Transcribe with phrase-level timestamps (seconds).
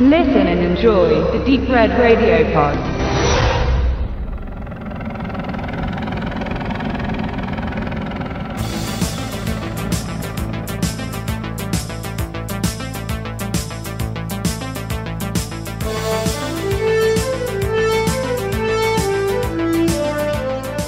[0.00, 2.78] Listen and enjoy the Deep Red Radio Pod.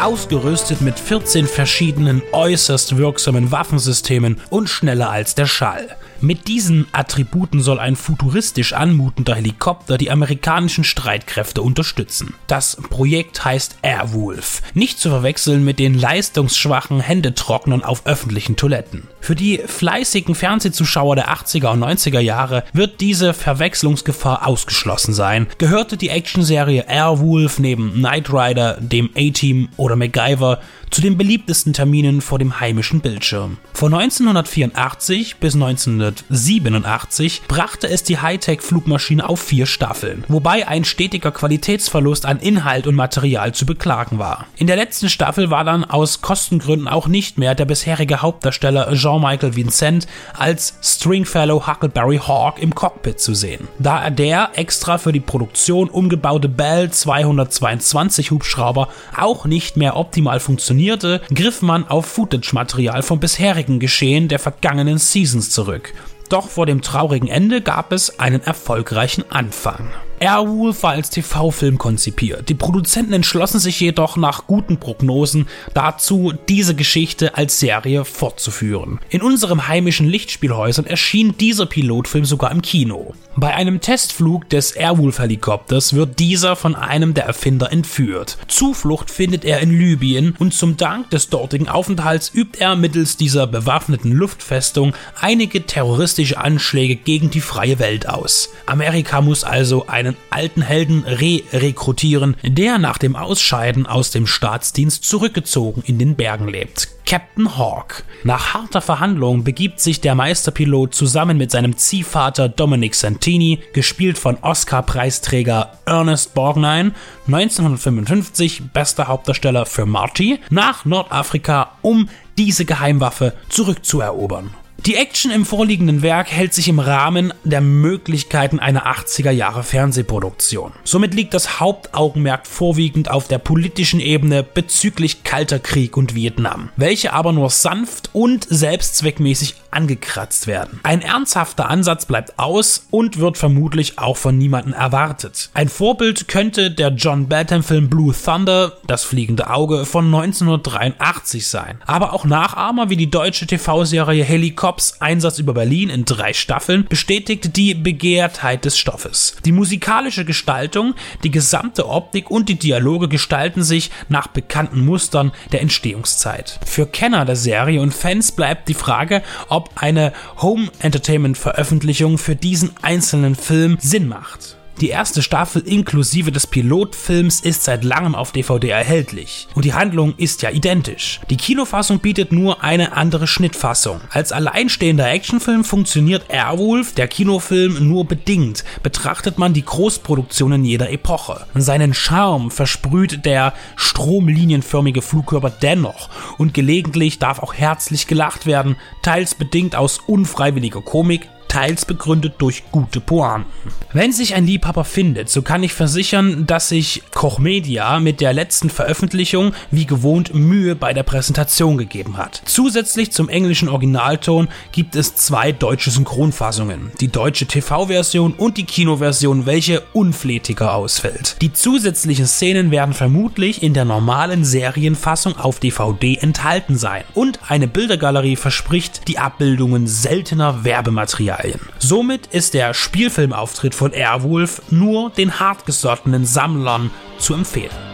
[0.00, 5.96] ausgerüstet mit 14 verschiedenen äußerst wirksamen Waffensystemen und schneller als der Schall.
[6.24, 12.32] Mit diesen Attributen soll ein futuristisch anmutender Helikopter die amerikanischen Streitkräfte unterstützen.
[12.46, 19.06] Das Projekt heißt Airwolf, nicht zu verwechseln mit den leistungsschwachen Händetrocknern auf öffentlichen Toiletten.
[19.20, 25.46] Für die fleißigen Fernsehzuschauer der 80er und 90er Jahre wird diese Verwechslungsgefahr ausgeschlossen sein.
[25.58, 30.60] Gehörte die Actionserie Airwolf neben Knight Rider, dem A-Team oder MacGyver
[30.94, 33.56] zu den beliebtesten Terminen vor dem heimischen Bildschirm.
[33.72, 42.26] Von 1984 bis 1987 brachte es die Hightech-Flugmaschine auf vier Staffeln, wobei ein stetiger Qualitätsverlust
[42.26, 44.46] an Inhalt und Material zu beklagen war.
[44.56, 49.56] In der letzten Staffel war dann aus Kostengründen auch nicht mehr der bisherige Hauptdarsteller Jean-Michael
[49.56, 50.06] Vincent
[50.38, 55.88] als Stringfellow Huckleberry Hawk im Cockpit zu sehen, da er der extra für die Produktion
[55.88, 63.18] umgebaute Bell 222 Hubschrauber auch nicht mehr optimal funktioniert funktionierte, griff man auf Footage-Material vom
[63.18, 65.94] bisherigen Geschehen der vergangenen Seasons zurück.
[66.28, 69.90] Doch vor dem traurigen Ende gab es einen erfolgreichen Anfang.
[70.24, 72.48] Airwolf war als TV-Film konzipiert.
[72.48, 79.00] Die Produzenten entschlossen sich jedoch nach guten Prognosen dazu, diese Geschichte als Serie fortzuführen.
[79.10, 83.12] In unserem heimischen Lichtspielhäusern erschien dieser Pilotfilm sogar im Kino.
[83.36, 88.38] Bei einem Testflug des Airwolf-Helikopters wird dieser von einem der Erfinder entführt.
[88.48, 93.46] Zuflucht findet er in Libyen und zum Dank des dortigen Aufenthalts übt er mittels dieser
[93.46, 98.50] bewaffneten Luftfestung einige terroristische Anschläge gegen die freie Welt aus.
[98.66, 105.04] Amerika muss also einen einen alten Helden re-rekrutieren, der nach dem Ausscheiden aus dem Staatsdienst
[105.04, 106.88] zurückgezogen in den Bergen lebt.
[107.06, 108.04] Captain Hawk.
[108.24, 114.38] Nach harter Verhandlung begibt sich der Meisterpilot zusammen mit seinem Ziehvater Dominic Santini, gespielt von
[114.40, 116.92] Oscar-Preisträger Ernest Borgnine,
[117.26, 122.08] 1955 bester Hauptdarsteller für Marty, nach Nordafrika, um
[122.38, 124.50] diese Geheimwaffe zurückzuerobern.
[124.78, 130.72] Die Action im vorliegenden Werk hält sich im Rahmen der Möglichkeiten einer 80er Jahre Fernsehproduktion.
[130.84, 137.14] Somit liegt das Hauptaugenmerk vorwiegend auf der politischen Ebene bezüglich Kalter Krieg und Vietnam, welche
[137.14, 140.80] aber nur sanft und selbstzweckmäßig angekratzt werden.
[140.82, 145.50] Ein ernsthafter Ansatz bleibt aus und wird vermutlich auch von niemandem erwartet.
[145.54, 151.78] Ein Vorbild könnte der John Batham-Film Blue Thunder, das fliegende Auge von 1983 sein.
[151.86, 156.86] Aber auch Nachahmer wie die deutsche TV-Serie Helikopter Cops Einsatz über Berlin in drei Staffeln
[156.88, 159.36] bestätigt die Begehrtheit des Stoffes.
[159.44, 165.60] Die musikalische Gestaltung, die gesamte Optik und die Dialoge gestalten sich nach bekannten Mustern der
[165.60, 166.58] Entstehungszeit.
[166.64, 169.22] Für Kenner der Serie und Fans bleibt die Frage,
[169.64, 174.56] ob eine Home Entertainment Veröffentlichung für diesen einzelnen Film Sinn macht.
[174.80, 180.14] Die erste Staffel inklusive des Pilotfilms ist seit langem auf DVD erhältlich und die Handlung
[180.16, 181.20] ist ja identisch.
[181.30, 184.00] Die Kinofassung bietet nur eine andere Schnittfassung.
[184.10, 191.46] Als alleinstehender Actionfilm funktioniert Airwolf, der Kinofilm, nur bedingt, betrachtet man die Großproduktionen jeder Epoche.
[191.54, 199.36] Seinen Charme versprüht der stromlinienförmige Flugkörper dennoch und gelegentlich darf auch herzlich gelacht werden, teils
[199.36, 203.44] bedingt aus unfreiwilliger Komik, teils begründet durch gute Pointen.
[203.92, 208.32] Wenn sich ein Liebhaber findet, so kann ich versichern, dass sich Koch Media mit der
[208.32, 212.42] letzten Veröffentlichung wie gewohnt Mühe bei der Präsentation gegeben hat.
[212.44, 219.46] Zusätzlich zum englischen Originalton gibt es zwei deutsche Synchronfassungen, die deutsche TV-Version und die Kinoversion,
[219.46, 221.36] welche unflätiger ausfällt.
[221.40, 227.68] Die zusätzlichen Szenen werden vermutlich in der normalen Serienfassung auf DVD enthalten sein und eine
[227.68, 231.60] Bildergalerie verspricht die Abbildungen seltener Werbematerial Materialien.
[231.78, 237.93] Somit ist der Spielfilmauftritt von Airwolf nur den hartgesottenen Sammlern zu empfehlen.